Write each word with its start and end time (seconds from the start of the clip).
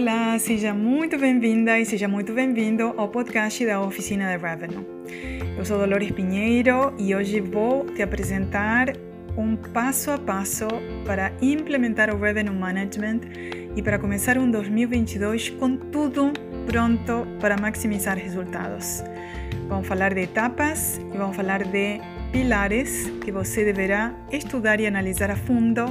Olá, 0.00 0.38
seja 0.38 0.72
muito 0.72 1.18
bem-vinda 1.18 1.76
e 1.76 1.84
seja 1.84 2.06
muito 2.06 2.32
bem-vindo 2.32 2.94
ao 2.96 3.08
podcast 3.08 3.66
da 3.66 3.80
Oficina 3.80 4.30
de 4.30 4.40
Revenue. 4.40 4.86
Eu 5.58 5.64
sou 5.64 5.76
Dolores 5.76 6.12
Pinheiro 6.12 6.94
e 6.96 7.16
hoje 7.16 7.40
vou 7.40 7.84
te 7.84 8.00
apresentar 8.00 8.92
um 9.36 9.56
passo 9.56 10.12
a 10.12 10.18
passo 10.18 10.68
para 11.04 11.32
implementar 11.42 12.14
o 12.14 12.16
Revenue 12.20 12.54
Management 12.54 13.22
e 13.74 13.82
para 13.82 13.98
começar 13.98 14.38
um 14.38 14.48
2022 14.48 15.50
com 15.50 15.76
tudo 15.76 16.32
pronto 16.64 17.26
para 17.40 17.56
maximizar 17.56 18.16
resultados. 18.16 19.02
Vamos 19.66 19.88
falar 19.88 20.14
de 20.14 20.20
etapas 20.20 20.98
e 21.12 21.18
vamos 21.18 21.34
falar 21.34 21.64
de 21.64 22.00
pilares 22.30 23.10
que 23.24 23.32
você 23.32 23.64
deverá 23.64 24.14
estudar 24.30 24.78
e 24.78 24.86
analisar 24.86 25.32
a 25.32 25.36
fundo 25.36 25.86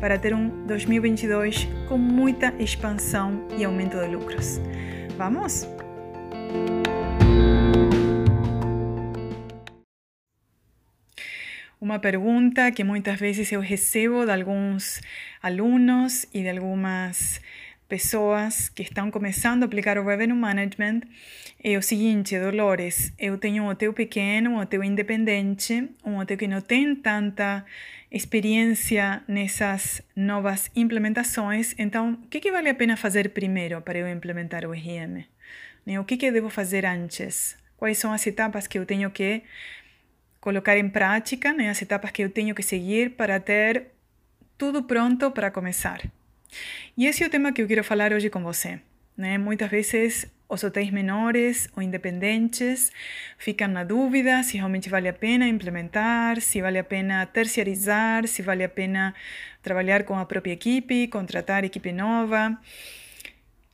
para 0.00 0.18
ter 0.18 0.34
um 0.34 0.66
2022 0.66 1.68
com 1.88 1.96
muita 1.96 2.54
expansão 2.58 3.46
e 3.58 3.64
aumento 3.64 3.98
de 3.98 4.06
lucros. 4.06 4.60
Vamos? 5.16 5.66
Uma 11.80 11.98
pergunta 11.98 12.70
que 12.72 12.82
muitas 12.82 13.18
vezes 13.18 13.52
eu 13.52 13.60
recebo 13.60 14.24
de 14.24 14.32
alguns 14.32 15.00
alunos 15.42 16.26
e 16.32 16.42
de 16.42 16.48
algumas 16.48 17.40
pessoas 17.88 18.68
que 18.68 18.82
estão 18.82 19.10
começando 19.10 19.62
a 19.62 19.66
aplicar 19.66 19.96
o 19.98 20.04
Revenue 20.04 20.36
Management 20.36 21.02
é 21.62 21.76
o 21.76 21.82
seguinte, 21.82 22.38
Dolores, 22.38 23.12
eu 23.18 23.38
tenho 23.38 23.64
um 23.64 23.68
hotel 23.68 23.92
pequeno, 23.92 24.50
um 24.50 24.58
hotel 24.58 24.84
independente, 24.84 25.88
um 26.04 26.18
hotel 26.18 26.36
que 26.36 26.46
não 26.46 26.60
tem 26.60 26.94
tanta 26.94 27.64
experiência 28.16 29.22
nessas 29.28 30.02
novas 30.14 30.70
implementações, 30.74 31.74
então 31.78 32.14
o 32.14 32.28
que, 32.28 32.40
que 32.40 32.50
vale 32.50 32.68
a 32.68 32.74
pena 32.74 32.96
fazer 32.96 33.30
primeiro 33.30 33.80
para 33.82 33.98
eu 33.98 34.08
implementar 34.08 34.64
o 34.64 34.72
RM? 34.72 35.24
Né, 35.84 36.00
o 36.00 36.04
que, 36.04 36.16
que 36.16 36.26
eu 36.26 36.32
devo 36.32 36.50
fazer 36.50 36.84
antes? 36.84 37.56
Quais 37.76 37.98
são 37.98 38.12
as 38.12 38.26
etapas 38.26 38.66
que 38.66 38.78
eu 38.78 38.86
tenho 38.86 39.10
que 39.10 39.42
colocar 40.40 40.76
em 40.76 40.88
prática, 40.88 41.52
né? 41.52 41.68
as 41.70 41.80
etapas 41.82 42.10
que 42.10 42.22
eu 42.22 42.30
tenho 42.30 42.54
que 42.54 42.62
seguir 42.62 43.10
para 43.10 43.38
ter 43.38 43.88
tudo 44.56 44.82
pronto 44.82 45.30
para 45.30 45.50
começar? 45.50 46.00
E 46.96 47.06
esse 47.06 47.22
é 47.22 47.26
o 47.26 47.30
tema 47.30 47.52
que 47.52 47.60
eu 47.60 47.68
quero 47.68 47.84
falar 47.84 48.12
hoje 48.12 48.30
com 48.30 48.42
você. 48.42 48.80
Né? 49.16 49.38
Muitas 49.38 49.70
vezes 49.70 50.26
os 50.48 50.62
hotéis 50.62 50.90
menores 50.90 51.68
ou 51.76 51.82
independentes 51.82 52.92
ficam 53.38 53.68
na 53.68 53.84
dúvida 53.84 54.42
se 54.42 54.56
realmente 54.56 54.88
vale 54.88 55.08
a 55.08 55.12
pena 55.12 55.46
implementar, 55.46 56.40
se 56.40 56.60
vale 56.60 56.78
a 56.78 56.84
pena 56.84 57.26
terciarizar, 57.26 58.26
se 58.26 58.42
vale 58.42 58.64
a 58.64 58.68
pena 58.68 59.14
trabalhar 59.62 60.04
com 60.04 60.18
a 60.18 60.24
própria 60.24 60.52
equipe, 60.52 61.08
contratar 61.08 61.64
equipe 61.64 61.92
nova. 61.92 62.56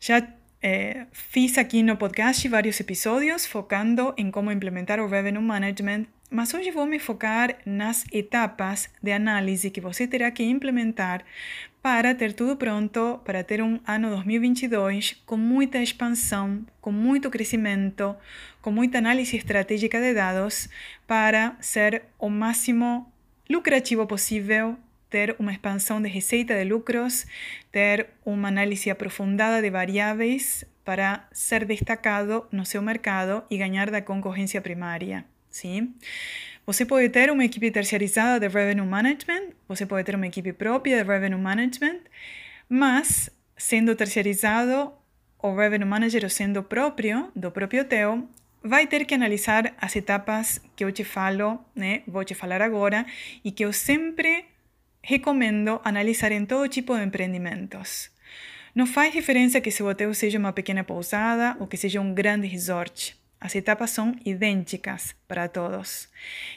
Já 0.00 0.26
é, 0.62 1.06
fiz 1.12 1.58
aqui 1.58 1.82
no 1.82 1.96
podcast 1.96 2.48
vários 2.48 2.78
episódios 2.80 3.46
focando 3.46 4.14
em 4.16 4.30
como 4.30 4.50
implementar 4.50 5.00
o 5.00 5.08
Revenue 5.08 5.42
Management 5.42 6.06
mas 6.32 6.54
hoje 6.54 6.70
vou 6.70 6.86
me 6.86 6.98
focar 6.98 7.58
nas 7.66 8.06
etapas 8.10 8.88
de 9.02 9.12
análise 9.12 9.70
que 9.70 9.82
você 9.82 10.06
terá 10.06 10.30
que 10.30 10.42
implementar 10.42 11.22
para 11.82 12.14
ter 12.14 12.32
tudo 12.32 12.56
pronto, 12.56 13.20
para 13.24 13.42
ter 13.42 13.60
um 13.60 13.80
ano 13.84 14.08
2022 14.10 15.20
com 15.26 15.36
muita 15.36 15.78
expansão, 15.82 16.64
com 16.80 16.92
muito 16.92 17.28
crescimento, 17.28 18.14
com 18.60 18.70
muita 18.70 18.98
análise 18.98 19.36
estratégica 19.36 20.00
de 20.00 20.14
dados, 20.14 20.68
para 21.08 21.56
ser 21.60 22.04
o 22.20 22.30
máximo 22.30 23.12
lucrativo 23.50 24.06
possível, 24.06 24.76
ter 25.10 25.34
uma 25.40 25.52
expansão 25.52 26.00
de 26.00 26.08
receita 26.08 26.54
de 26.54 26.64
lucros, 26.64 27.26
ter 27.72 28.06
uma 28.24 28.46
análise 28.46 28.88
aprofundada 28.88 29.60
de 29.60 29.68
variáveis 29.68 30.64
para 30.84 31.28
ser 31.32 31.64
destacado 31.64 32.46
no 32.52 32.64
seu 32.64 32.80
mercado 32.80 33.42
e 33.50 33.58
ganhar 33.58 33.90
da 33.90 34.00
concorrência 34.00 34.60
primária. 34.60 35.24
¿sí? 35.50 35.92
Você 36.64 36.86
pode 36.86 37.08
ter 37.08 37.28
uma 37.28 37.44
equipe 37.44 37.72
terciarizada 37.72 38.48
de 38.48 38.54
Revenue 38.54 38.86
Management, 38.86 39.50
você 39.66 39.84
pode 39.84 40.04
ter 40.04 40.14
uma 40.14 40.28
equipe 40.28 40.52
própria 40.52 41.02
de 41.02 41.08
Revenue 41.10 41.40
Management, 41.40 41.98
mas 42.68 43.28
sendo 43.56 43.96
terciarizado 43.96 44.92
o 45.42 45.56
Revenue 45.56 45.84
Manager 45.84 46.22
ou 46.22 46.30
sendo 46.30 46.62
próprio, 46.62 47.32
do 47.34 47.50
próprio 47.50 47.84
teu, 47.84 48.28
vai 48.62 48.86
ter 48.86 49.04
que 49.04 49.14
analisar 49.14 49.74
as 49.76 49.96
etapas 49.96 50.60
que 50.76 50.84
eu 50.84 50.92
te 50.92 51.02
falo, 51.02 51.58
né? 51.74 52.02
Vou 52.06 52.24
te 52.24 52.32
falar 52.32 52.62
agora 52.62 53.04
e 53.44 53.50
que 53.50 53.64
eu 53.64 53.72
sempre 53.72 54.44
recomendo 55.02 55.80
analisar 55.82 56.30
em 56.30 56.46
todo 56.46 56.68
tipo 56.68 56.96
de 56.96 57.02
empreendimentos. 57.02 58.08
Não 58.72 58.86
faz 58.86 59.12
diferença 59.12 59.60
que 59.60 59.70
seu 59.72 59.86
hotel 59.86 60.14
seja 60.14 60.38
uma 60.38 60.52
pequena 60.52 60.84
pousada 60.84 61.56
ou 61.58 61.66
que 61.66 61.76
seja 61.76 62.00
um 62.00 62.14
grande 62.14 62.46
resort. 62.46 63.20
As 63.42 63.56
etapas 63.56 63.90
são 63.90 64.14
idênticas 64.24 65.16
para 65.26 65.48
todos. 65.48 66.08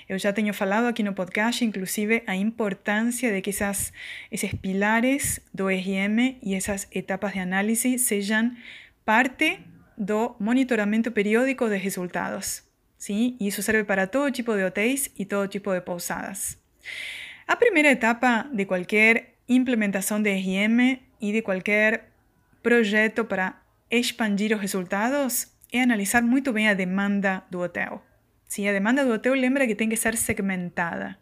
Eu 0.08 0.20
já 0.20 0.32
tenho 0.32 0.54
falado 0.54 0.86
aqui 0.86 1.02
no 1.02 1.16
podcast, 1.16 1.66
inclusive, 1.66 2.22
a 2.28 2.36
importância 2.36 3.34
de 3.34 3.42
que 3.42 3.50
essas, 3.50 3.92
esses 4.32 4.54
pilares 4.54 5.42
do 5.52 5.68
RM 5.68 6.38
e 6.44 6.54
essas 6.54 6.88
etapas 6.92 7.34
de 7.34 7.40
análise 7.40 7.98
sejam 7.98 8.56
parte 9.04 9.62
do 9.98 10.36
monitoramento 10.40 11.12
periódico 11.12 11.68
de 11.68 11.78
resultados. 11.78 12.62
Sim? 13.00 13.36
E 13.40 13.48
isso 13.48 13.64
serve 13.64 13.84
para 13.84 14.06
todo 14.06 14.32
tipo 14.32 14.56
de 14.56 14.64
hotéis 14.64 15.10
e 15.18 15.26
todo 15.26 15.48
tipo 15.48 15.74
de 15.74 15.82
pousadas. 15.82 16.56
A 17.48 17.56
primeira 17.56 17.90
etapa 17.90 18.48
de 18.54 18.64
qualquer 18.66 19.40
implementação 19.50 20.22
de 20.22 20.32
RM 20.32 21.00
e 21.20 21.32
de 21.32 21.42
qualquer 21.42 22.12
projeto 22.62 23.26
para 23.26 23.60
expandir 23.90 24.54
os 24.54 24.62
resultados 24.62 25.55
é 25.78 25.82
analisar 25.82 26.22
muito 26.22 26.54
bem 26.54 26.70
a 26.70 26.74
demanda 26.74 27.44
do 27.50 27.62
hotel. 27.62 28.02
Sim, 28.48 28.68
a 28.70 28.72
demanda 28.72 29.04
do 29.04 29.12
hotel 29.12 29.34
lembra 29.34 29.68
que 29.68 29.76
tem 29.76 29.90
que 29.90 29.98
ser 29.98 30.16
segmentada. 30.16 31.18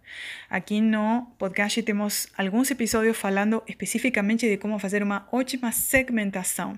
Aqui 0.49 0.81
no 0.81 1.25
podcast 1.39 1.81
temos 1.81 2.27
alguns 2.37 2.69
episódios 2.69 3.17
falando 3.17 3.63
especificamente 3.67 4.47
de 4.47 4.57
como 4.57 4.77
fazer 4.77 5.01
uma 5.01 5.27
ótima 5.31 5.71
segmentação. 5.71 6.77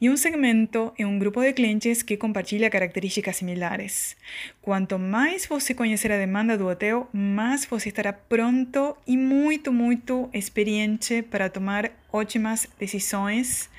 E 0.00 0.10
um 0.10 0.16
segmento 0.16 0.92
é 0.98 1.06
um 1.06 1.18
grupo 1.18 1.40
de 1.40 1.52
clientes 1.52 2.02
que 2.02 2.16
compartilha 2.16 2.70
características 2.70 3.36
similares. 3.36 4.16
Quanto 4.60 4.98
mais 4.98 5.46
você 5.46 5.72
conhecer 5.72 6.10
a 6.10 6.18
demanda 6.18 6.58
do 6.58 6.66
hotel, 6.66 7.08
mais 7.12 7.64
você 7.64 7.90
estará 7.90 8.12
pronto 8.12 8.96
e 9.06 9.16
muito, 9.16 9.72
muito 9.72 10.28
experiente 10.32 11.22
para 11.22 11.48
tomar 11.48 11.92
ótimas 12.12 12.66
decisões 12.78 13.70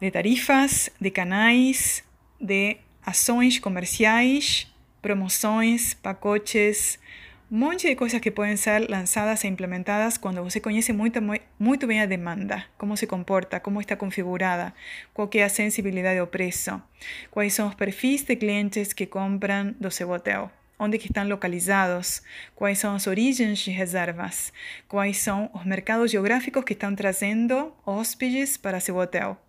de 0.00 0.10
tarifas, 0.10 0.90
de 1.00 1.10
canais, 1.10 2.04
de 2.40 2.76
ações 3.04 3.58
comerciais, 3.58 4.72
promoções, 5.02 5.94
pacotes, 5.94 6.98
um 7.50 7.58
monte 7.58 7.88
de 7.88 7.96
coisas 7.96 8.20
que 8.20 8.30
podem 8.30 8.56
ser 8.56 8.88
lançadas 8.90 9.42
e 9.42 9.48
implementadas 9.48 10.18
quando 10.18 10.44
você 10.44 10.60
conhece 10.60 10.92
muito, 10.92 11.18
muito 11.58 11.86
bem 11.86 12.02
a 12.02 12.06
demanda, 12.06 12.64
como 12.76 12.96
se 12.96 13.06
comporta, 13.06 13.58
como 13.58 13.80
está 13.80 13.96
configurada, 13.96 14.74
qual 15.14 15.28
é 15.34 15.42
a 15.42 15.48
sensibilidade 15.48 16.18
ao 16.18 16.26
preço, 16.26 16.80
quais 17.30 17.54
são 17.54 17.68
os 17.68 17.74
perfis 17.74 18.22
de 18.22 18.36
clientes 18.36 18.92
que 18.92 19.06
compram 19.06 19.74
do 19.80 19.90
seu 19.90 20.10
hotel, 20.10 20.50
onde 20.78 20.98
que 20.98 21.06
estão 21.06 21.26
localizados, 21.26 22.22
quais 22.54 22.78
são 22.78 22.94
as 22.94 23.06
origens 23.06 23.60
de 23.60 23.70
reservas, 23.70 24.52
quais 24.86 25.16
são 25.16 25.50
os 25.54 25.64
mercados 25.64 26.10
geográficos 26.10 26.64
que 26.64 26.74
estão 26.74 26.94
trazendo 26.94 27.74
hóspedes 27.86 28.58
para 28.58 28.78
seu 28.78 28.96
hotel 28.96 29.40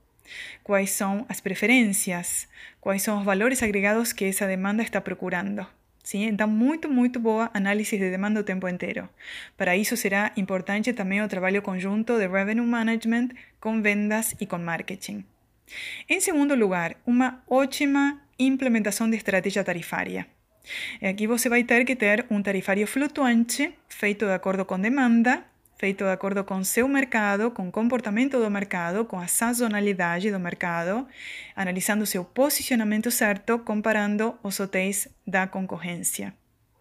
quais 0.63 0.91
são 0.91 1.25
as 1.29 1.40
preferências, 1.40 2.47
quais 2.79 3.01
são 3.01 3.19
os 3.19 3.25
valores 3.25 3.62
agregados 3.63 4.13
que 4.13 4.25
essa 4.25 4.47
demanda 4.47 4.84
está 4.84 5.01
procurando. 5.01 5.66
Sim? 6.03 6.25
Então, 6.25 6.47
muito, 6.47 6.90
muito 6.90 7.19
boa 7.19 7.51
análise 7.53 7.97
de 7.97 8.09
demanda 8.09 8.39
o 8.39 8.44
tempo 8.44 8.68
inteiro. 8.68 9.07
Para 9.56 9.78
isso 9.78 9.95
será 9.95 10.31
importante 10.36 10.94
também 10.94 11.21
o 11.21 11.27
trabalho 11.27 11.62
conjunto 11.62 12.18
de 12.18 12.27
revenue 12.27 12.65
management 12.65 13.30
com 13.59 13.81
vendas 13.81 14.36
e 14.39 14.45
com 14.45 14.57
marketing. 14.57 15.24
Em 16.09 16.19
segundo 16.19 16.56
lugar, 16.56 16.95
uma 17.06 17.44
ótima 17.48 18.19
implementação 18.39 19.09
de 19.09 19.18
estratégia 19.18 19.63
tarifária. 19.63 20.25
Aqui 21.01 21.27
você 21.27 21.50
vai 21.50 21.63
ter 21.63 21.86
que 21.86 21.95
ter 21.95 22.25
um 22.30 22.42
tarifário 22.42 22.88
flutuante, 22.88 23.74
feito 23.88 24.25
de 24.25 24.31
acordo 24.31 24.65
com 24.65 24.80
demanda, 24.80 25.44
feito 25.80 26.04
de 26.04 26.12
acordo 26.12 26.44
com 26.44 26.62
seu 26.62 26.90
mercado, 26.90 27.50
com 27.52 27.70
o 27.70 27.72
comportamento 27.72 28.38
do 28.38 28.52
mercado, 28.52 29.06
com 29.06 29.18
a 29.18 29.28
sazonalidade 29.28 30.30
do 30.30 30.38
mercado, 30.38 31.08
analisando 31.56 32.06
seu 32.06 32.26
posicionamento 32.26 33.10
certo, 33.10 33.58
comparando 33.60 34.38
os 34.44 34.60
hotéis 34.60 35.08
da 35.26 35.48
concorrência. 35.48 36.34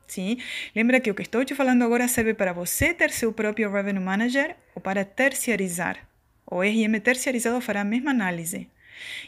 Sim? 0.08 0.38
Lembra 0.74 0.98
que 0.98 1.10
o 1.10 1.14
que 1.14 1.22
estou 1.22 1.44
te 1.44 1.54
falando 1.54 1.84
agora 1.84 2.08
serve 2.08 2.34
para 2.34 2.52
você 2.52 2.92
ter 2.92 3.10
seu 3.10 3.32
próprio 3.32 3.70
Revenue 3.70 4.02
Manager 4.02 4.56
ou 4.74 4.82
para 4.82 5.04
terciarizar. 5.04 5.98
O 6.44 6.60
RM 6.60 6.98
terciarizado 7.00 7.60
fará 7.60 7.82
a 7.82 7.84
mesma 7.84 8.10
análise. 8.10 8.68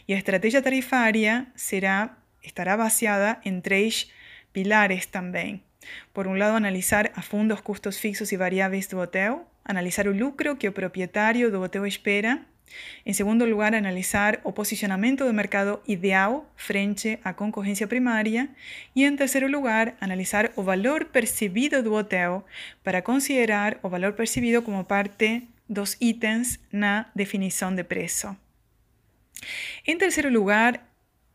E 0.08 0.12
a 0.12 0.18
estratégia 0.18 0.60
tarifária 0.60 1.46
será, 1.54 2.16
estará 2.42 2.76
baseada 2.76 3.38
em 3.44 3.60
três 3.60 4.10
pilares 4.52 5.06
também. 5.06 5.62
Por 6.12 6.26
um 6.26 6.34
lado, 6.34 6.56
analisar 6.56 7.10
a 7.14 7.22
fundo 7.22 7.54
os 7.54 7.60
custos 7.60 7.98
fixos 7.98 8.32
e 8.32 8.36
variáveis 8.36 8.86
do 8.86 8.98
hotel, 8.98 9.49
analisar 9.64 10.06
o 10.06 10.16
lucro 10.16 10.56
que 10.56 10.68
o 10.68 10.72
proprietário 10.72 11.50
do 11.50 11.62
hotel 11.62 11.86
espera 11.86 12.40
Em 13.04 13.12
segundo 13.12 13.44
lugar, 13.44 13.74
analisar 13.74 14.40
o 14.44 14.52
posicionamento 14.52 15.24
do 15.24 15.32
mercado 15.32 15.80
ideal 15.86 16.48
frente 16.56 17.18
à 17.24 17.32
concorrência 17.32 17.86
primária. 17.86 18.48
E 18.94 19.04
em 19.04 19.16
terceiro 19.16 19.48
lugar, 19.48 19.94
analisar 20.00 20.52
o 20.56 20.62
valor 20.62 21.06
percebido 21.06 21.82
do 21.82 21.94
hotel 21.94 22.44
para 22.84 23.02
considerar 23.02 23.78
o 23.82 23.88
valor 23.88 24.12
percebido 24.12 24.62
como 24.62 24.84
parte 24.84 25.46
dos 25.68 25.96
itens 26.00 26.58
na 26.72 27.06
definição 27.14 27.74
de 27.74 27.84
preço. 27.84 28.36
Em 29.86 29.96
terceiro 29.96 30.30
lugar, 30.30 30.86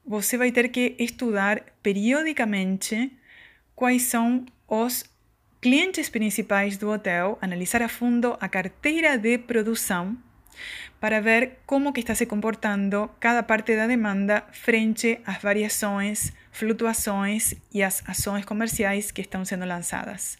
você 0.05 0.37
vai 0.37 0.51
ter 0.51 0.69
que 0.69 0.95
estudar 0.99 1.63
periodicamente 1.81 3.11
quais 3.75 4.03
são 4.03 4.45
os 4.67 5.03
clientes 5.65 6.09
principais 6.09 6.77
do 6.77 6.91
hotel, 6.91 7.39
analisar 7.41 7.81
a 7.81 7.89
fundo 7.89 8.37
a 8.39 8.47
carteira 8.47 9.17
de 9.17 9.39
produção 9.39 10.15
para 10.99 11.19
ver 11.19 11.57
como 11.65 11.91
que 11.91 12.01
está 12.01 12.13
se 12.13 12.27
comportando 12.27 13.09
cada 13.19 13.41
parte 13.41 13.75
da 13.75 13.87
demanda 13.87 14.43
frente 14.51 15.19
às 15.25 15.41
variações, 15.41 16.31
flutuações 16.51 17.55
e 17.73 17.81
às 17.81 18.07
ações 18.07 18.45
comerciais 18.45 19.09
que 19.09 19.21
estão 19.21 19.43
sendo 19.43 19.65
lançadas. 19.65 20.37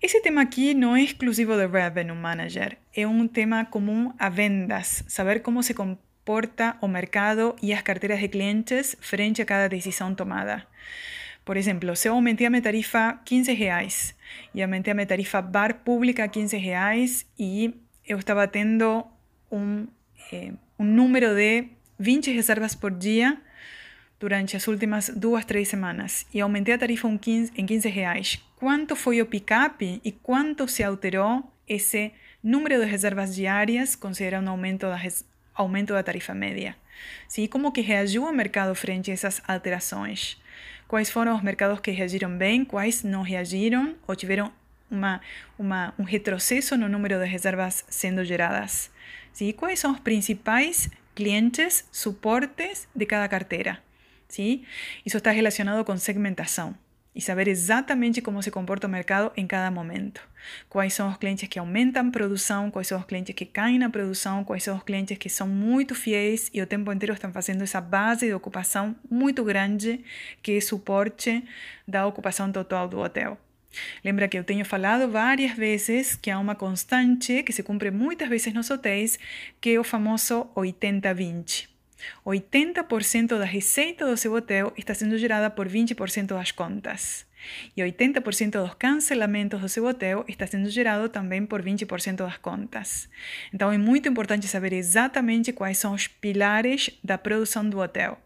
Esse 0.00 0.18
tema 0.22 0.40
aqui 0.40 0.72
não 0.72 0.96
é 0.96 1.02
exclusivo 1.02 1.52
do 1.52 1.68
Revenue 1.68 2.16
Manager, 2.16 2.78
é 2.96 3.06
um 3.06 3.28
tema 3.28 3.66
comum 3.66 4.14
a 4.18 4.30
vendas, 4.30 5.04
saber 5.08 5.42
como 5.42 5.62
se 5.62 5.74
comporta 5.74 6.74
o 6.80 6.88
mercado 6.88 7.54
e 7.60 7.74
as 7.74 7.82
carteiras 7.82 8.18
de 8.18 8.28
clientes 8.28 8.96
frente 8.98 9.42
a 9.42 9.44
cada 9.44 9.68
decisão 9.68 10.14
tomada. 10.14 10.66
Por 11.48 11.56
exemplo, 11.56 11.96
se 11.96 12.06
eu 12.06 12.12
aumentei 12.12 12.46
a 12.46 12.50
minha 12.50 12.60
tarifa 12.60 13.18
15 13.24 13.54
reais 13.54 14.14
e 14.54 14.62
aumentei 14.62 14.92
a 14.92 14.94
minha 14.94 15.06
tarifa 15.06 15.40
bar 15.40 15.76
pública 15.76 16.28
15 16.28 16.54
reais 16.58 17.24
e 17.38 17.74
eu 18.06 18.18
estava 18.18 18.46
tendo 18.46 19.02
um, 19.50 19.86
eh, 20.30 20.52
um 20.78 20.84
número 20.84 21.34
de 21.34 21.64
20 21.98 22.32
reservas 22.32 22.74
por 22.74 22.90
dia 22.90 23.40
durante 24.20 24.58
as 24.58 24.68
últimas 24.68 25.08
duas, 25.08 25.46
três 25.46 25.68
semanas 25.68 26.26
e 26.34 26.40
aumentei 26.42 26.74
a 26.74 26.78
tarifa 26.78 27.08
em 27.08 27.16
15, 27.16 27.52
em 27.56 27.64
15 27.64 27.88
reais. 27.88 28.44
Quanto 28.56 28.94
foi 28.94 29.22
o 29.22 29.24
pick-up 29.24 30.02
e 30.04 30.12
quanto 30.12 30.68
se 30.68 30.84
alterou 30.84 31.50
esse 31.66 32.12
número 32.42 32.78
de 32.78 32.84
reservas 32.84 33.34
diárias, 33.34 33.96
considerando 33.96 34.48
o 34.48 34.50
aumento 34.50 34.86
da, 34.86 35.00
aumento 35.54 35.94
da 35.94 36.02
tarifa 36.02 36.34
média? 36.34 36.76
Sim, 37.26 37.46
como 37.46 37.72
que 37.72 37.80
reagiu 37.80 38.24
o 38.24 38.32
mercado 38.34 38.74
frente 38.74 39.10
a 39.10 39.14
essas 39.14 39.40
alterações? 39.48 40.36
Quais 40.88 41.10
foram 41.10 41.36
os 41.36 41.42
mercados 41.42 41.80
que 41.80 41.90
reagiram 41.90 42.38
bem, 42.38 42.64
quais 42.64 43.04
não 43.04 43.20
reagiram 43.20 43.94
ou 44.06 44.16
tiveram 44.16 44.50
uma, 44.90 45.20
uma, 45.58 45.92
um 45.98 46.02
retrocesso 46.02 46.78
no 46.78 46.88
número 46.88 47.18
de 47.18 47.26
reservas 47.26 47.84
sendo 47.90 48.24
geradas? 48.24 48.90
¿sí? 49.34 49.52
¿Cuáles 49.52 49.80
son 49.80 49.92
los 49.92 50.00
principales 50.00 50.90
clientes, 51.14 51.86
suportes 51.90 52.88
de 52.94 53.06
cada 53.06 53.28
cartera? 53.28 53.82
¿sí? 54.28 54.64
Eso 55.04 55.18
está 55.18 55.32
relacionado 55.32 55.84
con 55.84 55.98
segmentación 55.98 56.78
y 57.18 57.22
saber 57.22 57.48
exactamente 57.48 58.22
cómo 58.22 58.42
se 58.42 58.52
comporta 58.52 58.86
el 58.86 58.92
mercado 58.92 59.32
en 59.34 59.48
cada 59.48 59.72
momento. 59.72 60.20
Cuáles 60.68 60.94
son 60.94 61.08
los 61.08 61.18
clientes 61.18 61.48
que 61.48 61.58
aumentan 61.58 62.12
producción, 62.12 62.70
cuáles 62.70 62.86
son 62.86 62.98
los 62.98 63.06
clientes 63.06 63.34
que 63.34 63.48
caen 63.48 63.82
a 63.82 63.90
producción, 63.90 64.44
cuáles 64.44 64.62
son 64.62 64.74
los 64.74 64.84
clientes 64.84 65.18
que 65.18 65.28
son 65.28 65.58
muy 65.58 65.84
fieles 65.84 66.48
y 66.52 66.60
el 66.60 66.68
tiempo 66.68 66.92
entero 66.92 67.12
están 67.12 67.32
haciendo 67.34 67.64
esa 67.64 67.80
base 67.80 68.26
de 68.26 68.34
ocupación 68.34 68.98
muy 69.10 69.32
grande 69.32 70.04
que 70.42 70.58
es 70.58 70.68
soporte 70.68 71.42
da 71.88 72.06
ocupación 72.06 72.52
total 72.52 72.88
del 72.88 73.00
hotel. 73.00 73.36
Lembra 74.04 74.28
que 74.28 74.38
eu 74.38 74.44
tenho 74.44 74.64
falado 74.64 75.10
várias 75.10 75.56
vezes 75.56 76.14
que 76.14 76.30
há 76.30 76.38
uma 76.38 76.54
constante 76.54 77.42
que 77.42 77.52
se 77.52 77.64
cumpre 77.64 77.90
muitas 77.90 78.28
vezes 78.28 78.54
nos 78.54 78.70
hotéis, 78.70 79.18
que 79.60 79.70
é 79.70 79.80
o 79.80 79.82
famoso 79.82 80.48
80-20. 80.54 81.77
80% 82.24 83.38
da 83.38 83.44
receita 83.44 84.06
do 84.06 84.16
seu 84.16 84.32
hotel 84.34 84.72
está 84.76 84.94
sendo 84.94 85.18
gerada 85.18 85.50
por 85.50 85.68
20% 85.68 86.26
das 86.26 86.52
contas. 86.52 87.26
E 87.76 87.82
80% 87.82 88.50
dos 88.60 88.74
cancelamentos 88.74 89.60
do 89.60 89.68
seu 89.68 89.86
hotel 89.86 90.24
está 90.28 90.46
sendo 90.46 90.68
gerado 90.70 91.08
também 91.08 91.46
por 91.46 91.62
20% 91.62 92.16
das 92.16 92.36
contas. 92.36 93.08
Então 93.52 93.72
é 93.72 93.78
muito 93.78 94.08
importante 94.08 94.46
saber 94.48 94.72
exatamente 94.72 95.52
quais 95.52 95.78
são 95.78 95.92
os 95.92 96.08
pilares 96.08 96.90
da 97.02 97.16
produção 97.16 97.68
do 97.68 97.78
hotel. 97.78 98.18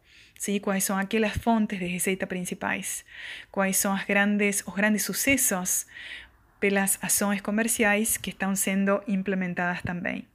¿sí? 0.43 0.59
cuáles 0.59 0.83
son 0.83 0.99
aquellas 0.99 1.39
fuentes 1.39 1.79
de 1.79 1.87
receita 1.87 2.27
principais, 2.27 3.07
cuáles 3.53 3.77
son 3.77 3.95
as 3.95 4.07
grandes, 4.07 4.65
os 4.67 4.75
grandes 4.75 5.05
sucesos 5.05 5.87
pelas 6.59 6.99
ações 7.01 7.41
comerciais 7.41 8.17
que 8.17 8.31
estão 8.31 8.57
sendo 8.57 9.03
implementadas 9.07 9.83
também. 9.83 10.27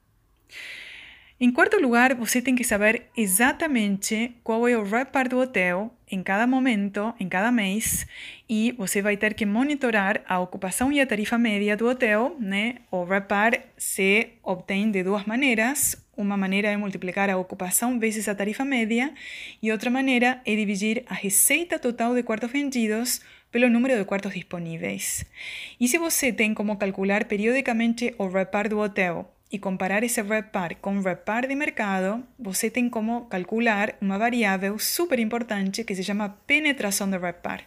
Em 1.40 1.52
quarto 1.52 1.80
lugar, 1.80 2.16
você 2.16 2.42
tem 2.42 2.56
que 2.56 2.64
saber 2.64 3.12
exatamente 3.16 4.36
qual 4.44 4.68
é 4.68 4.76
o 4.76 4.84
RevPAR 4.84 5.30
do 5.30 5.38
hotel 5.38 5.94
em 6.10 6.24
cada 6.24 6.48
momento, 6.48 7.14
em 7.20 7.30
cada 7.30 7.52
mês, 7.52 8.08
e 8.50 8.72
você 8.72 9.04
vai 9.04 9.16
ter 9.18 9.36
que 9.36 9.46
monitorar 9.46 10.24
a 10.28 10.40
ocupação 10.40 10.92
e 10.92 11.00
a 11.00 11.06
tarifa 11.06 11.38
média 11.38 11.78
do 11.78 11.88
hotel. 11.88 12.36
Né? 12.40 12.78
O 12.90 13.04
RevPAR 13.04 13.62
se 13.78 14.30
obtém 14.42 14.90
de 14.90 15.04
duas 15.04 15.28
maneiras. 15.28 16.04
Uma 16.18 16.36
maneira 16.36 16.70
é 16.70 16.78
multiplicar 16.78 17.30
a 17.30 17.38
ocupação 17.38 18.00
vezes 18.00 18.28
a 18.28 18.34
tarifa 18.34 18.66
média, 18.66 19.14
e 19.62 19.72
outra 19.72 19.92
maneira 19.92 20.42
é 20.44 20.56
dividir 20.56 21.04
a 21.06 21.14
receita 21.14 21.78
total 21.78 22.16
de 22.16 22.24
quartos 22.24 22.52
vendidos 22.52 23.22
pelo 23.52 23.70
número 23.70 23.96
de 23.96 24.06
quartos 24.06 24.34
disponíveis. 24.34 25.24
E 25.80 25.88
se 25.88 26.00
você 26.00 26.34
tem 26.34 26.56
como 26.56 26.78
calcular 26.78 27.26
periodicamente 27.26 28.16
o 28.18 28.28
RevPAR 28.28 28.68
do 28.68 28.80
hotel 28.80 29.37
y 29.50 29.60
comparar 29.60 30.04
ese 30.04 30.24
RevPAR 30.24 30.78
con 30.82 31.04
RevPAR 31.04 31.48
de 31.48 31.56
mercado, 31.56 32.24
você 32.38 32.70
tem 32.70 32.90
como 32.90 33.30
calcular 33.30 33.96
uma 34.02 34.18
variável 34.18 34.78
super 34.80 35.20
importante 35.20 35.86
que 35.86 35.96
se 35.96 36.04
llama 36.04 36.38
penetração 36.46 37.10
de 37.10 37.18
RevPAR. 37.18 37.64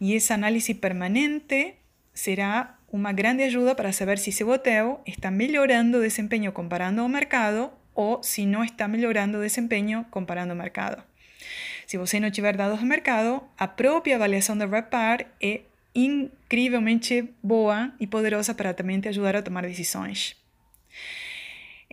E 0.00 0.14
esse 0.14 0.32
análise 0.32 0.74
permanente 0.74 1.74
será 2.14 2.78
uma 2.90 3.12
grande 3.12 3.42
ajuda 3.42 3.74
para 3.74 3.92
saber 3.92 4.18
se 4.18 4.32
seu 4.32 4.48
hotel 4.48 5.02
está 5.06 5.30
melhorando 5.30 5.98
o 5.98 6.02
desempenho 6.02 6.52
comparando 6.52 7.00
ao 7.00 7.08
mercado 7.08 7.70
ou 7.94 8.22
se 8.22 8.46
não 8.46 8.64
está 8.64 8.88
melhorando 8.88 9.38
o 9.38 9.42
desempenho 9.42 10.04
comparando 10.10 10.52
ao 10.52 10.58
mercado. 10.58 11.02
Se 11.86 11.98
você 11.98 12.18
não 12.20 12.30
tiver 12.30 12.56
dados 12.56 12.80
do 12.80 12.86
mercado, 12.86 13.42
a 13.58 13.68
própria 13.68 14.16
avaliação 14.16 14.56
de 14.56 14.64
RevPAR 14.64 15.26
é 15.42 15.60
incrivelmente 15.94 17.28
boa 17.42 17.92
e 18.00 18.06
poderosa 18.06 18.54
para 18.54 18.72
também 18.72 18.98
te 18.98 19.08
ajudar 19.08 19.36
a 19.36 19.42
tomar 19.42 19.62
decisões. 19.62 20.41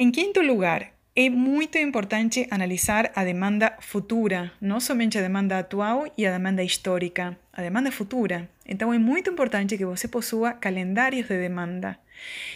En 0.02 0.14
quinto 0.14 0.42
lugar, 0.42 0.94
é 1.14 1.30
muito 1.30 1.78
importante 1.78 2.48
analisar 2.50 3.12
a 3.16 3.26
demanda 3.26 3.76
futura, 3.82 4.50
não 4.62 4.80
somente 4.80 5.18
a 5.18 5.22
demanda 5.22 5.60
atual 5.60 6.06
e 6.18 6.26
a 6.26 6.32
demanda 6.32 6.64
histórica, 6.64 7.38
a 7.52 7.62
demanda 7.62 7.92
futura. 7.92 8.50
Então 8.66 8.94
é 8.94 8.98
muito 8.98 9.30
importante 9.30 9.78
que 9.78 9.84
você 9.84 10.08
possua 10.08 10.54
calendários 10.54 11.28
de 11.28 11.38
demanda. 11.38 12.00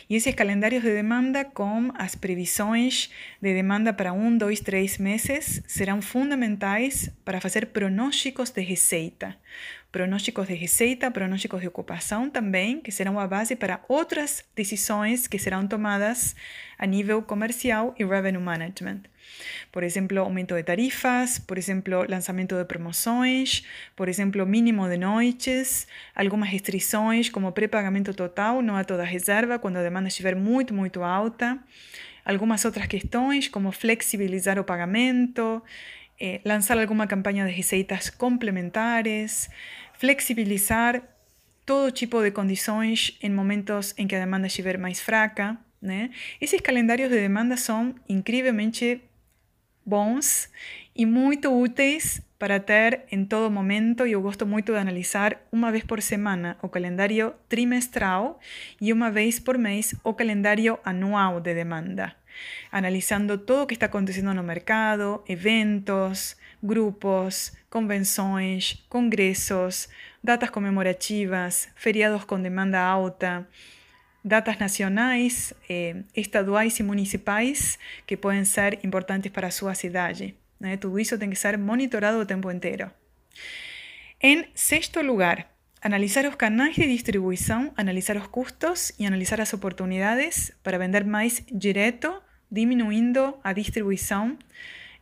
E 0.09 0.15
esses 0.15 0.33
calendários 0.33 0.83
de 0.83 0.93
demanda 0.93 1.43
com 1.43 1.91
as 1.95 2.15
previsões 2.15 3.09
de 3.41 3.53
demanda 3.53 3.91
para 3.91 4.13
um, 4.13 4.37
dois, 4.37 4.61
três 4.61 4.97
meses 4.97 5.61
serão 5.67 6.01
fundamentais 6.01 7.11
para 7.25 7.41
fazer 7.41 7.65
pronósticos 7.67 8.51
de 8.51 8.61
receita 8.61 9.35
pronósticos 9.93 10.47
de 10.47 10.55
receita, 10.55 11.11
pronósticos 11.11 11.61
de 11.61 11.67
ocupação 11.67 12.27
também, 12.27 12.81
que 12.81 12.91
serão 12.91 13.19
a 13.19 13.27
base 13.27 13.55
para 13.55 13.79
outras 13.87 14.43
decisões 14.55 15.27
que 15.27 15.37
serão 15.37 15.67
tomadas 15.67 16.35
a 16.79 16.87
nível 16.87 17.21
comercial 17.21 17.93
e 17.97 18.03
revenue 18.03 18.41
management. 18.41 19.01
Por 19.71 19.83
exemplo, 19.83 20.19
aumento 20.19 20.55
de 20.55 20.63
tarifas, 20.63 21.37
por 21.37 21.59
exemplo, 21.59 22.05
lançamento 22.09 22.55
de 22.55 22.65
promoções, 22.65 23.63
por 23.95 24.09
exemplo, 24.09 24.43
mínimo 24.47 24.89
de 24.89 24.97
noites, 24.97 25.87
algumas 26.15 26.49
restrições 26.49 27.29
como 27.29 27.51
pré-pagamento 27.51 28.15
total, 28.15 28.63
não 28.63 28.75
a 28.75 28.83
toda 28.83 29.03
reserva, 29.03 29.59
quando 29.59 29.77
a 29.77 29.83
demanda 29.83 30.07
estiver 30.07 30.35
muito, 30.35 30.73
muito 30.73 31.03
alta. 31.03 31.59
Algumas 32.25 32.65
outras 32.65 32.87
questões, 32.87 33.47
como 33.47 33.71
flexibilizar 33.71 34.57
o 34.57 34.63
pagamento, 34.63 35.61
eh, 36.19 36.41
lançar 36.45 36.77
alguma 36.77 37.07
campanha 37.07 37.45
de 37.45 37.51
receitas 37.51 38.09
complementares, 38.09 39.49
flexibilizar 39.93 41.01
todo 41.65 41.91
tipo 41.91 42.21
de 42.21 42.31
condições 42.31 43.17
em 43.21 43.29
momentos 43.29 43.93
em 43.97 44.07
que 44.07 44.15
a 44.15 44.19
demanda 44.19 44.47
estiver 44.47 44.77
mais 44.77 44.99
fraca. 44.99 45.57
Né? 45.81 46.11
Esses 46.39 46.61
calendários 46.61 47.09
de 47.09 47.15
demanda 47.15 47.57
são 47.57 47.95
incrivelmente 48.07 49.01
bons 49.85 50.49
e 50.95 51.05
muito 51.05 51.51
úteis 51.51 52.21
para 52.43 52.59
ter 52.59 53.03
em 53.09 53.23
todo 53.23 53.49
momento, 53.49 54.05
e 54.05 54.11
eu 54.11 54.21
gosto 54.21 54.45
muito 54.45 54.73
de 54.73 54.77
analisar 54.77 55.39
vez 55.71 55.83
por 55.85 56.01
semana 56.01 56.57
o 56.61 56.67
calendário 56.67 57.33
trimestral 57.47 58.37
e 58.81 58.91
uma 58.91 59.09
vez 59.09 59.39
por 59.39 59.57
mês 59.57 59.95
o 60.03 60.13
calendário 60.13 60.77
anual 60.83 61.39
de 61.39 61.53
demanda, 61.53 62.13
analisando 62.71 63.37
tudo 63.37 63.63
o 63.63 63.67
que 63.67 63.73
está 63.73 63.87
acontecendo 63.87 64.33
no 64.33 64.43
mercado, 64.43 65.23
eventos, 65.27 66.35
grupos, 66.61 67.51
convenções, 67.69 68.83
congressos, 68.87 69.89
datas 70.23 70.49
comemorativas, 70.49 71.69
feriados 71.75 72.23
com 72.23 72.41
demanda 72.41 72.79
alta, 72.79 73.47
datas 74.23 74.57
nacionais, 74.57 75.53
eh, 75.69 76.03
estaduais 76.15 76.79
e 76.79 76.83
municipais 76.83 77.77
que 78.07 78.15
podem 78.15 78.45
ser 78.45 78.79
importantes 78.83 79.31
para 79.31 79.51
cidade. 79.51 80.35
Né? 80.59 80.77
Tudo 80.77 80.97
isso 80.99 81.17
tem 81.17 81.29
que 81.29 81.35
ser 81.35 81.57
monitorado 81.57 82.19
o 82.19 82.25
tempo 82.25 82.49
inteiro. 82.49 82.89
Em 84.21 84.45
sexto 84.55 85.01
lugar, 85.01 85.52
analisar 85.83 86.25
os 86.25 86.35
canais 86.35 86.75
de 86.75 86.87
distribuição, 86.87 87.73
analisar 87.75 88.15
os 88.15 88.27
custos 88.27 88.93
e 88.97 89.05
analisar 89.05 89.41
as 89.41 89.53
oportunidades 89.53 90.51
para 90.63 90.77
vender 90.77 91.03
mais 91.03 91.43
direto, 91.51 92.09
diminuindo 92.49 93.37
a 93.43 93.51
distribuição 93.51 94.37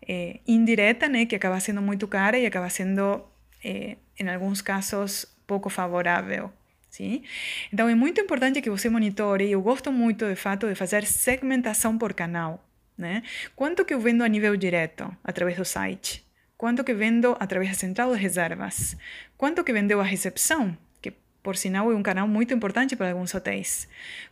eh, 0.07 0.39
indireta, 0.47 1.07
né, 1.07 1.27
que 1.27 1.35
acaba 1.35 1.59
sendo 1.59 1.81
muito 1.83 2.07
cara 2.07 2.37
e 2.39 2.47
acaba 2.47 2.67
sendo, 2.69 3.23
eh, 3.63 3.95
alguns 4.33 4.61
casos, 4.61 5.27
pouco 5.45 5.69
favorável. 5.69 6.51
Sim? 6.89 7.23
Então 7.71 7.87
é 7.87 7.95
muito 7.95 8.19
importante 8.19 8.61
que 8.61 8.69
você 8.69 8.89
monitore. 8.89 9.49
Eu 9.49 9.61
gosto 9.61 9.91
muito, 9.91 10.27
de 10.27 10.35
fato, 10.35 10.67
de 10.67 10.75
fazer 10.75 11.05
segmentação 11.05 11.97
por 11.97 12.13
canal. 12.13 12.65
Né? 12.97 13.23
Quanto 13.55 13.85
que 13.85 13.93
eu 13.93 13.99
vendo 13.99 14.23
a 14.23 14.27
nível 14.27 14.57
direto, 14.57 15.15
através 15.23 15.57
do 15.57 15.63
site? 15.63 16.25
Quanto 16.61 16.83
que 16.83 16.93
vendo 16.93 17.35
através 17.39 17.71
da 17.71 17.75
central 17.75 18.13
de 18.13 18.21
reservas? 18.21 18.95
Quanto 19.41 19.63
que 19.63 19.73
vendeu 19.73 19.99
a 19.99 20.03
recepção? 20.03 20.77
Que, 21.01 21.09
por 21.41 21.57
sinal, 21.57 21.91
é 21.91 21.95
um 21.95 22.03
canal 22.03 22.27
muito 22.27 22.53
importante 22.53 22.95
para 22.95 23.09
alguns 23.09 23.33
hotéis. 23.33 23.87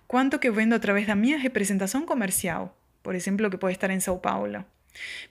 Quanto 0.07 0.37
que 0.37 0.47
eu 0.47 0.53
vendo 0.53 0.75
através 0.75 1.07
da 1.07 1.15
minha 1.15 1.35
representação 1.35 2.05
comercial? 2.05 2.77
Por 3.01 3.15
exemplo, 3.15 3.49
que 3.49 3.57
pode 3.57 3.73
estar 3.73 3.89
em 3.89 3.99
São 3.99 4.19
Paulo. 4.19 4.63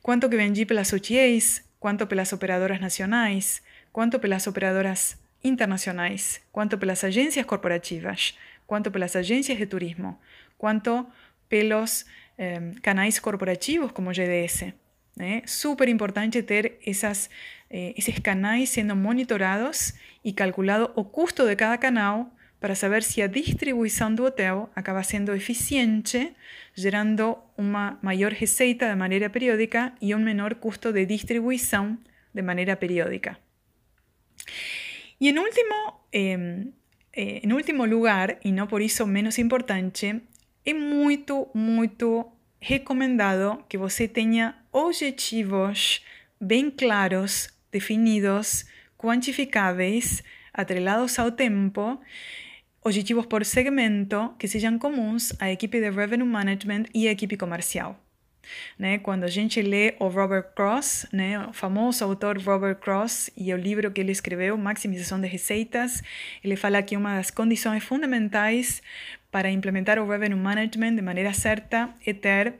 Quanto 0.02 0.28
que 0.28 0.36
vendi 0.36 0.66
pelas 0.66 0.92
OTAs? 0.92 1.62
Quanto 1.78 2.08
pelas 2.08 2.32
operadoras 2.32 2.80
nacionais? 2.80 3.62
Quanto 3.92 4.18
pelas 4.18 4.48
operadoras 4.48 5.16
internacionais, 5.44 6.40
quanto 6.50 6.76
pelas 6.76 7.04
agências 7.04 7.46
corporativas, 7.46 8.36
quanto 8.66 8.90
pelas 8.90 9.14
agências 9.14 9.58
de 9.58 9.66
turismo, 9.66 10.18
quanto 10.58 11.06
pelos 11.48 12.04
eh, 12.36 12.72
canais 12.82 13.20
corporativos 13.20 13.92
como 13.92 14.12
GDS. 14.12 14.74
Né? 15.18 15.42
Super 15.46 15.88
importante 15.88 16.40
ter 16.44 16.78
essas, 16.86 17.28
eh, 17.70 17.94
esses 17.96 18.18
canais 18.20 18.70
sendo 18.70 18.96
monitorados 18.96 19.94
e 20.24 20.32
calculado 20.32 20.90
o 20.96 21.04
custo 21.04 21.46
de 21.46 21.56
cada 21.56 21.78
canal 21.78 22.32
para 22.60 22.74
saber 22.74 23.02
se 23.02 23.22
a 23.22 23.26
distribuição 23.26 24.14
do 24.14 24.24
hotel 24.24 24.70
acaba 24.74 25.02
sendo 25.04 25.34
eficiente, 25.34 26.34
gerando 26.74 27.38
uma 27.56 27.98
maior 28.02 28.32
receita 28.32 28.88
de 28.88 28.96
maneira 28.96 29.30
periódica 29.30 29.94
e 30.00 30.14
um 30.14 30.18
menor 30.18 30.56
custo 30.56 30.92
de 30.92 31.06
distribuição 31.06 31.98
de 32.34 32.42
maneira 32.42 32.76
periódica. 32.76 33.38
Y 35.18 35.28
en 35.28 35.38
último, 35.38 36.06
eh, 36.12 36.66
eh, 37.12 37.42
último 37.52 37.86
lugar, 37.86 38.38
y 38.42 38.52
no 38.52 38.68
por 38.68 38.82
eso 38.82 39.06
menos 39.06 39.38
importante, 39.38 40.22
é 40.64 40.74
muito, 40.74 41.50
muito 41.54 42.32
recomendado 42.60 43.64
que 43.68 43.76
você 43.76 44.08
tenha 44.08 44.64
objetivos 44.70 46.04
bem 46.40 46.70
claros, 46.70 47.50
definidos, 47.70 48.64
quantificáveis, 48.96 50.22
atrelados 50.52 51.18
ao 51.18 51.30
tempo, 51.30 52.00
objetivos 52.82 53.26
por 53.26 53.44
segmento 53.44 54.34
que 54.38 54.48
sejam 54.48 54.78
comuns 54.78 55.32
à 55.38 55.50
equipe 55.50 55.80
de 55.80 55.90
revenue 55.90 56.26
management 56.26 56.84
e 56.94 57.08
à 57.08 57.12
equipe 57.12 57.36
comercial. 57.36 57.98
Né? 58.78 58.98
Quando 58.98 59.24
a 59.24 59.28
gente 59.28 59.60
lê 59.60 59.94
o 59.98 60.08
Robert 60.08 60.54
Cross, 60.54 61.06
né? 61.12 61.38
o 61.46 61.52
famoso 61.52 62.04
autor 62.04 62.38
Robert 62.38 62.76
Cross, 62.76 63.30
e 63.36 63.52
o 63.52 63.56
livro 63.56 63.90
que 63.90 64.00
ele 64.00 64.12
escreveu, 64.12 64.56
Maximização 64.56 65.20
de 65.20 65.26
Receitas, 65.26 66.02
ele 66.42 66.56
fala 66.56 66.82
que 66.82 66.96
uma 66.96 67.16
das 67.16 67.30
condições 67.30 67.84
fundamentais 67.84 68.82
para 69.30 69.50
implementar 69.50 69.98
o 69.98 70.08
Revenue 70.08 70.38
Management 70.38 70.94
de 70.94 71.02
maneira 71.02 71.32
certa 71.32 71.90
é 72.04 72.12
ter 72.12 72.54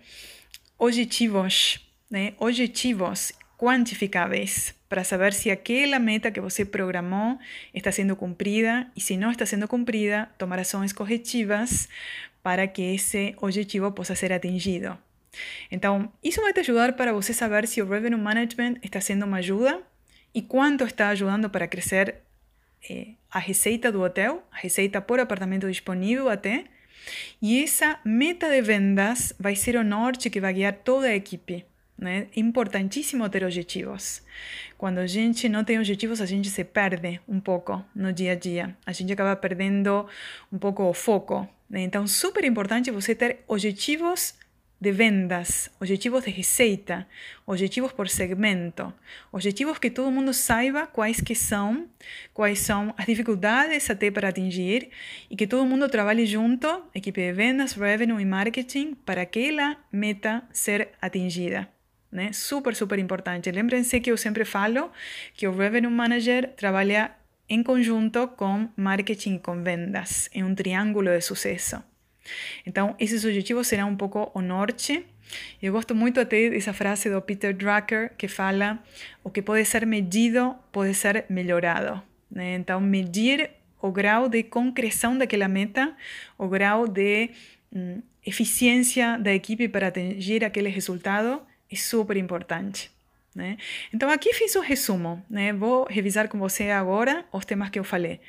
objetivos, 0.78 1.80
né? 2.10 2.34
objetivos 2.38 3.32
quantificáveis 3.58 4.74
para 4.88 5.04
saber 5.04 5.34
se 5.34 5.50
aquela 5.50 5.98
meta 5.98 6.30
que 6.30 6.40
você 6.40 6.64
programou 6.64 7.38
está 7.74 7.92
sendo 7.92 8.16
cumprida 8.16 8.90
e 8.96 9.00
se 9.00 9.16
não 9.16 9.30
está 9.30 9.44
sendo 9.44 9.68
cumprida, 9.68 10.30
tomar 10.38 10.60
ações 10.60 10.92
corretivas 10.92 11.88
para 12.42 12.66
que 12.66 12.80
esse 12.80 13.34
objetivo 13.42 13.90
possa 13.92 14.14
ser 14.14 14.32
atingido. 14.32 14.96
Então, 15.70 16.10
isso 16.22 16.40
vai 16.40 16.52
te 16.52 16.60
ajudar 16.60 16.94
para 16.94 17.12
você 17.12 17.34
saber 17.34 17.66
se 17.66 17.82
o 17.82 17.88
Revenue 17.88 18.18
Management 18.18 18.76
está 18.82 19.00
sendo 19.00 19.26
uma 19.26 19.38
ajuda 19.38 19.82
e 20.34 20.40
quanto 20.40 20.84
está 20.84 21.08
ajudando 21.10 21.50
para 21.50 21.68
crescer 21.68 22.16
eh, 22.88 23.08
a 23.30 23.38
receita 23.38 23.92
do 23.92 24.00
hotel, 24.00 24.42
a 24.50 24.56
receita 24.56 25.00
por 25.00 25.20
apartamento 25.20 25.68
disponível 25.68 26.28
até. 26.28 26.64
E 27.40 27.62
essa 27.62 27.98
meta 28.04 28.48
de 28.48 28.62
vendas 28.62 29.32
vai 29.38 29.54
ser 29.54 29.76
o 29.76 29.84
norte 29.84 30.30
que 30.30 30.40
vai 30.40 30.54
guiar 30.54 30.74
toda 30.74 31.08
a 31.08 31.14
equipe. 31.14 31.64
Né? 31.98 32.28
É 32.34 32.40
importantíssimo 32.40 33.28
ter 33.28 33.42
objetivos. 33.42 34.22
Quando 34.76 34.98
a 34.98 35.06
gente 35.06 35.48
não 35.48 35.64
tem 35.64 35.78
objetivos, 35.78 36.20
a 36.20 36.26
gente 36.26 36.48
se 36.48 36.62
perde 36.62 37.20
um 37.26 37.40
pouco 37.40 37.84
no 37.94 38.12
dia 38.12 38.32
a 38.32 38.34
dia. 38.36 38.76
A 38.86 38.92
gente 38.92 39.12
acaba 39.12 39.34
perdendo 39.34 40.06
um 40.52 40.58
pouco 40.58 40.84
o 40.84 40.94
foco. 40.94 41.48
Né? 41.68 41.80
Então, 41.80 42.06
super 42.06 42.44
importante 42.44 42.92
você 42.92 43.14
ter 43.14 43.40
objetivos 43.48 44.34
de 44.80 44.92
vendas, 44.92 45.68
objetivos 45.80 46.22
de 46.22 46.30
receita, 46.30 47.04
objetivos 47.44 47.90
por 47.90 48.08
segmento, 48.08 48.92
objetivos 49.32 49.76
que 49.78 49.90
todo 49.90 50.12
mundo 50.12 50.32
saiba 50.32 50.86
quais 50.86 51.20
que 51.20 51.34
são, 51.34 51.88
quais 52.32 52.60
são 52.60 52.94
as 52.96 53.06
dificuldades 53.06 53.90
até 53.90 54.08
para 54.08 54.28
atingir 54.28 54.90
e 55.28 55.34
que 55.34 55.48
todo 55.48 55.66
mundo 55.66 55.88
trabalhe 55.88 56.24
junto, 56.26 56.84
equipe 56.94 57.20
de 57.20 57.32
vendas, 57.32 57.72
revenue 57.72 58.22
e 58.22 58.24
marketing, 58.24 58.94
para 58.94 59.22
aquela 59.22 59.76
meta 59.90 60.44
ser 60.52 60.90
atingida. 61.02 61.68
Né? 62.10 62.32
Super, 62.32 62.74
super 62.74 62.98
importante. 62.98 63.50
Lembrem-se 63.50 64.00
que 64.00 64.10
eu 64.10 64.16
sempre 64.16 64.44
falo 64.44 64.90
que 65.34 65.46
o 65.46 65.56
Revenue 65.56 65.90
Manager 65.90 66.52
trabalha 66.56 67.12
em 67.48 67.62
conjunto 67.62 68.28
com 68.28 68.68
marketing 68.76 69.36
e 69.36 69.38
com 69.38 69.62
vendas. 69.62 70.28
É 70.34 70.44
um 70.44 70.54
triângulo 70.54 71.10
de 71.10 71.20
sucesso. 71.20 71.82
Então, 72.66 72.94
esses 72.98 73.24
objetivos 73.24 73.66
serão 73.66 73.90
um 73.90 73.96
pouco 73.96 74.30
o 74.34 74.40
norte. 74.40 75.04
Eu 75.62 75.72
gosto 75.72 75.94
muito 75.94 76.20
até 76.20 76.50
dessa 76.50 76.72
frase 76.72 77.10
do 77.10 77.20
Peter 77.22 77.54
Drucker, 77.54 78.12
que 78.16 78.28
fala 78.28 78.82
o 79.24 79.30
que 79.30 79.42
pode 79.42 79.64
ser 79.64 79.86
medido 79.86 80.54
pode 80.72 80.94
ser 80.94 81.24
melhorado. 81.28 82.02
Né? 82.30 82.54
Então, 82.54 82.80
medir 82.80 83.50
o 83.80 83.90
grau 83.90 84.28
de 84.28 84.42
concreção 84.42 85.16
daquela 85.16 85.48
meta, 85.48 85.94
o 86.36 86.48
grau 86.48 86.86
de 86.86 87.30
hum, 87.74 88.02
eficiência 88.24 89.18
da 89.18 89.32
equipe 89.32 89.68
para 89.68 89.88
atingir 89.88 90.44
aquele 90.44 90.68
resultado 90.68 91.40
é 91.70 91.76
super 91.76 92.16
importante. 92.16 92.90
Né? 93.34 93.56
Então, 93.94 94.10
aqui 94.10 94.32
fiz 94.32 94.56
o 94.56 94.60
resumo. 94.60 95.24
Né? 95.30 95.52
Vou 95.52 95.86
revisar 95.88 96.28
com 96.28 96.38
você 96.38 96.70
agora 96.70 97.24
os 97.32 97.44
temas 97.44 97.70
que 97.70 97.78
eu 97.78 97.84
falei. 97.84 98.20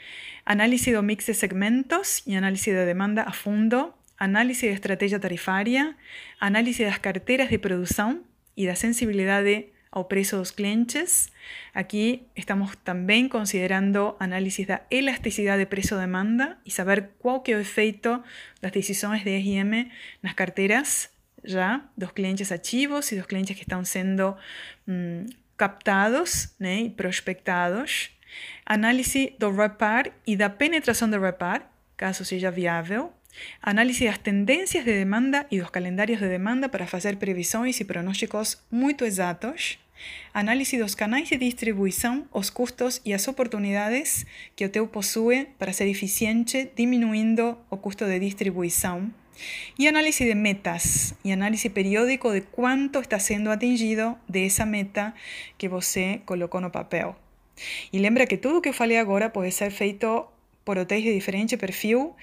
Análise 0.45 0.93
do 0.93 1.01
mix 1.01 1.25
de 1.25 1.33
segmentos 1.33 2.21
e 2.27 2.35
análise 2.35 2.73
da 2.73 2.85
demanda 2.85 3.23
a 3.23 3.31
fundo, 3.31 3.93
análise 4.17 4.67
de 4.67 4.73
estratégia 4.73 5.19
tarifária, 5.19 5.95
análise 6.39 6.83
das 6.83 6.97
carteiras 6.97 7.49
de 7.49 7.57
produção 7.57 8.21
e 8.55 8.67
da 8.67 8.75
sensibilidade 8.75 9.67
ao 9.91 10.05
preço 10.05 10.37
dos 10.37 10.51
clientes. 10.51 11.31
Aqui 11.73 12.23
estamos 12.35 12.75
também 12.83 13.27
considerando 13.27 14.15
análise 14.19 14.65
da 14.65 14.81
elasticidade 14.91 15.63
de 15.63 15.65
preço-demanda 15.65 16.57
e 16.65 16.69
saber 16.69 17.09
qual 17.17 17.41
que 17.41 17.51
é 17.51 17.55
o 17.55 17.59
efeito 17.59 18.21
das 18.61 18.71
decisões 18.71 19.23
de 19.23 19.35
RM 19.37 19.89
nas 20.21 20.33
carteiras 20.33 21.09
já 21.49 21.81
dos 21.97 22.11
clientes 22.11 22.51
ativos 22.51 23.11
e 23.11 23.15
dos 23.15 23.25
clientes 23.25 23.55
que 23.55 23.63
estão 23.63 23.83
sendo 23.83 24.35
hum, 24.87 25.25
captados 25.57 26.55
e 26.59 26.89
prospectados. 26.89 28.11
Análise 28.65 29.33
do 29.39 29.51
repar 29.51 30.11
e 30.25 30.35
da 30.35 30.49
penetração 30.49 31.09
do 31.09 31.19
repar, 31.19 31.69
caso 31.97 32.23
seja 32.23 32.51
viável. 32.51 33.11
Análise 33.61 34.05
das 34.05 34.17
tendências 34.17 34.83
de 34.85 34.93
demanda 34.93 35.45
e 35.51 35.59
dos 35.59 35.69
calendários 35.69 36.19
de 36.19 36.27
demanda 36.27 36.69
para 36.69 36.87
fazer 36.87 37.17
previsões 37.17 37.79
e 37.79 37.85
pronósticos 37.85 38.57
muito 38.71 39.03
exatos. 39.03 39.79
Análise 40.33 40.77
dos 40.77 40.95
canais 40.95 41.27
de 41.27 41.37
distribuição, 41.37 42.27
os 42.31 42.49
custos 42.49 43.01
e 43.03 43.13
as 43.13 43.27
oportunidades 43.27 44.25
que 44.55 44.63
o 44.63 44.67
hotel 44.67 44.87
possui 44.87 45.47
para 45.57 45.73
ser 45.73 45.87
eficiente, 45.87 46.71
diminuindo 46.75 47.57
o 47.69 47.77
custo 47.77 48.05
de 48.05 48.19
distribuição. 48.19 49.11
Y 49.77 49.87
análisis 49.87 50.27
de 50.27 50.35
metas 50.35 51.15
y 51.23 51.31
análisis 51.31 51.71
periódico 51.71 52.31
de 52.31 52.43
cuánto 52.43 52.99
está 52.99 53.19
siendo 53.19 53.51
atingido 53.51 54.17
de 54.27 54.45
esa 54.45 54.65
meta 54.65 55.15
que 55.57 55.67
você 55.67 56.21
colocou 56.25 56.61
no 56.61 56.71
papel. 56.71 57.15
E 57.91 57.99
lembra 57.99 58.27
que 58.27 58.37
tudo 58.37 58.61
que 58.61 58.69
eu 58.69 58.73
falei 58.73 58.97
agora 58.97 59.31
pode 59.31 59.51
ser 59.51 59.71
feito 59.71 60.27
por 60.63 60.77
hotéis 60.77 61.03
de 61.03 61.13
diferente 61.13 61.57
perfil, 61.57 62.15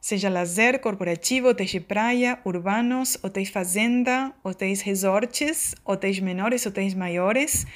seja 0.00 0.28
lazer, 0.28 0.80
corporativo, 0.80 1.48
hotéis 1.48 1.70
de 1.70 1.80
praia, 1.80 2.40
urbanos, 2.44 3.18
hotéis 3.22 3.50
fazenda, 3.50 4.34
hotéis 4.42 4.82
resorts, 4.82 5.74
hotéis 5.84 6.20
menores, 6.20 6.66
hotéis 6.66 6.94
maiores. 6.94 7.66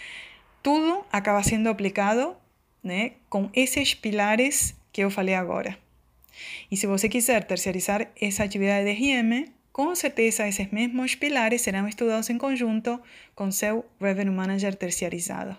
Tudo 0.62 1.04
acaba 1.10 1.42
sendo 1.42 1.68
aplicado 1.68 2.36
né, 2.82 3.12
com 3.28 3.50
esses 3.52 3.94
pilares 3.94 4.76
que 4.92 5.02
eu 5.02 5.10
falei 5.10 5.34
agora. 5.34 5.78
E 6.70 6.76
se 6.76 6.86
você 6.86 7.08
quiser 7.08 7.44
terceirizar 7.44 8.08
essa 8.20 8.44
atividade 8.44 8.84
de 8.84 8.92
RM, 8.92 9.46
com 9.72 9.94
certeza 9.94 10.48
esses 10.48 10.70
mesmos 10.70 11.14
pilares 11.14 11.62
serão 11.62 11.88
estudados 11.88 12.28
em 12.30 12.38
conjunto 12.38 13.00
com 13.34 13.50
seu 13.50 13.84
Revenue 14.00 14.34
Manager 14.34 14.74
terciarizado. 14.74 15.56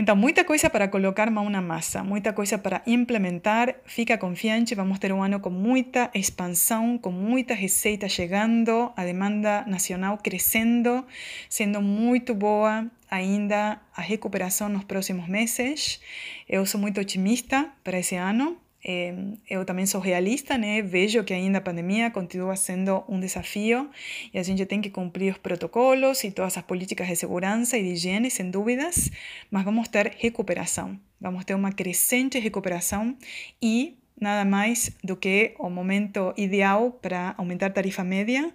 Então, 0.00 0.14
muita 0.14 0.44
coisa 0.44 0.70
para 0.70 0.86
colocar 0.86 1.28
mão 1.28 1.50
na 1.50 1.60
massa, 1.60 2.04
muita 2.04 2.32
coisa 2.32 2.56
para 2.56 2.80
implementar. 2.86 3.74
Fica 3.84 4.16
confiante, 4.16 4.72
vamos 4.72 5.00
ter 5.00 5.12
um 5.12 5.20
ano 5.20 5.40
com 5.40 5.50
muita 5.50 6.08
expansão, 6.14 6.96
com 6.96 7.10
muita 7.10 7.52
receita 7.52 8.08
chegando, 8.08 8.92
a 8.96 9.04
demanda 9.04 9.64
nacional 9.66 10.16
crescendo, 10.16 11.04
sendo 11.50 11.82
muito 11.82 12.32
boa 12.32 12.86
ainda 13.10 13.80
a 13.96 14.00
recuperação 14.00 14.68
nos 14.68 14.84
próximos 14.84 15.26
meses. 15.26 16.00
Eu 16.48 16.64
sou 16.64 16.80
muito 16.80 17.00
otimista 17.00 17.68
para 17.82 17.98
esse 17.98 18.14
ano. 18.14 18.56
É, 18.84 19.12
eu 19.50 19.64
também 19.64 19.86
sou 19.86 20.00
realista, 20.00 20.56
né? 20.56 20.80
Vejo 20.82 21.24
que 21.24 21.34
ainda 21.34 21.58
a 21.58 21.60
pandemia 21.60 22.10
continua 22.10 22.54
sendo 22.54 23.02
um 23.08 23.18
desafio 23.18 23.90
e 24.32 24.38
a 24.38 24.42
gente 24.42 24.64
tem 24.66 24.80
que 24.80 24.88
cumprir 24.88 25.32
os 25.32 25.38
protocolos 25.38 26.22
e 26.22 26.30
todas 26.30 26.56
as 26.56 26.64
políticas 26.64 27.08
de 27.08 27.16
segurança 27.16 27.76
e 27.76 27.82
de 27.82 27.88
higiene, 27.90 28.30
sem 28.30 28.50
dúvidas, 28.50 29.10
mas 29.50 29.64
vamos 29.64 29.88
ter 29.88 30.12
recuperação. 30.16 30.98
Vamos 31.20 31.44
ter 31.44 31.54
uma 31.54 31.72
crescente 31.72 32.38
recuperação 32.38 33.16
e 33.60 33.98
nada 34.20 34.48
mais 34.48 34.90
do 35.02 35.16
que 35.16 35.54
o 35.58 35.68
momento 35.68 36.32
ideal 36.36 36.92
para 36.92 37.34
aumentar 37.36 37.70
tarifa 37.70 38.04
média, 38.04 38.52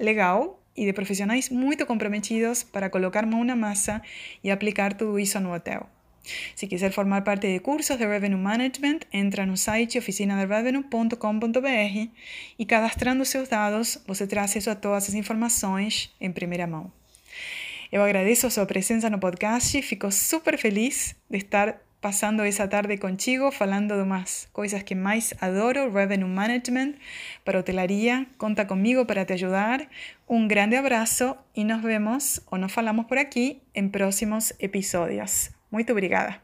legal 0.00 0.61
y 0.74 0.86
de 0.86 0.94
profesionales 0.94 1.50
muy 1.50 1.76
comprometidos 1.76 2.64
para 2.64 2.90
colocar 2.90 3.26
mão 3.26 3.44
na 3.44 3.56
massa 3.56 4.02
y 4.42 4.50
aplicar 4.50 4.96
todo 4.96 5.18
eso 5.18 5.40
no 5.40 5.52
hotel. 5.52 5.80
Si 6.54 6.68
quiser 6.68 6.92
formar 6.92 7.24
parte 7.24 7.48
de 7.48 7.60
cursos 7.60 7.98
de 7.98 8.06
Revenue 8.06 8.38
Management, 8.38 9.00
entra 9.10 9.44
no 9.44 9.56
site 9.56 9.98
oficinaderevenue.com.br 9.98 12.10
e 12.58 12.66
cadastrando 12.66 13.24
seus 13.24 13.48
dados, 13.48 14.00
você 14.06 14.26
terá 14.26 14.44
acesso 14.44 14.70
a 14.70 14.76
todas 14.76 15.08
as 15.08 15.14
informações 15.14 16.14
em 16.20 16.30
primeira 16.30 16.66
mão. 16.66 16.92
Eu 17.90 18.02
agradeço 18.02 18.46
a 18.46 18.50
sua 18.50 18.66
presença 18.66 19.10
no 19.10 19.18
podcast, 19.18 19.82
fico 19.82 20.10
super 20.12 20.56
feliz 20.56 21.16
de 21.28 21.38
estar 21.38 21.82
pasando 22.02 22.42
esa 22.42 22.68
tarde 22.68 22.98
contigo 22.98 23.52
falando 23.52 23.96
de 23.96 24.04
más 24.04 24.48
cosas 24.52 24.84
que 24.84 24.94
más 24.94 25.34
adoro, 25.40 25.88
revenue 25.88 26.28
management, 26.28 26.98
para 27.44 27.60
hotelería. 27.60 28.26
Conta 28.36 28.66
conmigo 28.66 29.06
para 29.06 29.24
te 29.24 29.32
ayudar. 29.32 29.88
Un 30.26 30.48
grande 30.48 30.76
abrazo 30.76 31.38
y 31.54 31.64
nos 31.64 31.82
vemos 31.82 32.42
o 32.50 32.58
nos 32.58 32.72
falamos 32.72 33.06
por 33.06 33.18
aquí 33.18 33.62
en 33.72 33.90
próximos 33.90 34.54
episodios. 34.58 35.52
Muy 35.70 35.86
obrigada. 35.90 36.42